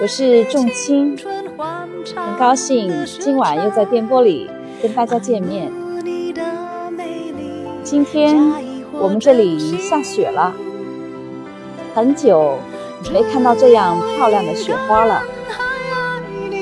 [0.00, 1.14] 我是仲青，
[2.16, 4.50] 很高兴今晚又在电波里
[4.80, 5.70] 跟大家见面。
[7.82, 8.34] 今天
[8.92, 10.54] 我们这里下雪了，
[11.94, 12.56] 很久
[13.12, 15.22] 没看到这样漂亮的雪花了。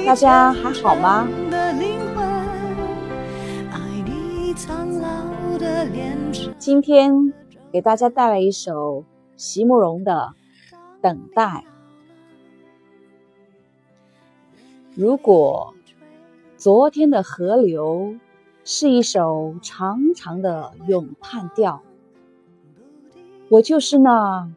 [0.05, 1.29] 大家还好吗？
[6.59, 7.33] 今天
[7.71, 9.05] 给大家带来一首
[9.37, 10.31] 席慕容的。
[11.01, 11.63] 等待。
[14.99, 15.75] 如果
[16.57, 18.17] 昨天的河流
[18.65, 21.81] 是一首长长的咏叹调，
[23.49, 24.51] 我就是那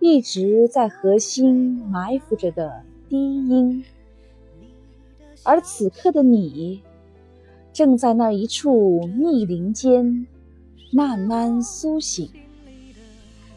[0.00, 3.84] 一直在河心埋伏着的低音。
[5.42, 6.80] 而此刻的你，
[7.70, 10.26] 正在那一处密林间
[10.94, 12.30] 慢慢苏醒，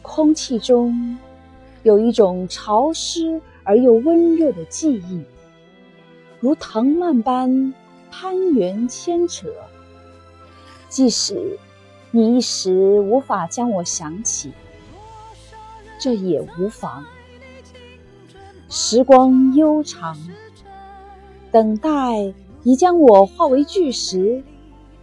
[0.02, 1.16] 空气中。
[1.84, 5.22] 有一种潮湿而又温热的记忆，
[6.40, 7.74] 如藤蔓般
[8.10, 9.48] 攀援牵扯。
[10.88, 11.58] 即使
[12.10, 14.52] 你一时无法将我想起，
[16.00, 17.04] 这也无妨。
[18.70, 20.16] 时光悠长，
[21.50, 24.42] 等待你将我化为巨石，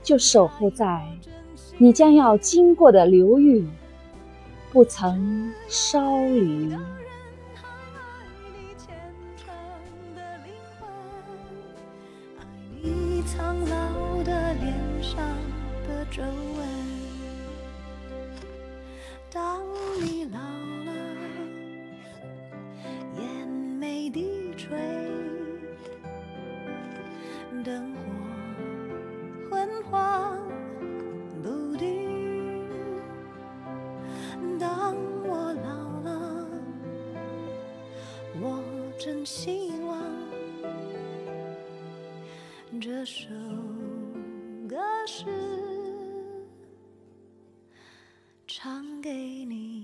[0.01, 1.05] 就守候在
[1.77, 3.67] 你将要经过的流域。
[4.71, 6.75] 不曾稍离。
[13.25, 15.17] 苍老的脸上
[15.87, 16.67] 的皱纹。
[19.31, 19.61] 当
[19.99, 20.39] 你老
[20.85, 20.93] 了，
[23.19, 24.77] 眼眉低垂，
[27.63, 27.97] 灯火
[29.49, 30.37] 昏黄。
[31.41, 31.75] 不
[34.59, 34.95] 当
[35.27, 35.69] 我老
[36.03, 36.47] 了，
[38.39, 38.63] 我
[38.97, 40.14] 真希望。
[42.85, 43.25] 这首
[44.69, 45.25] 歌是
[48.45, 49.74] 唱给你。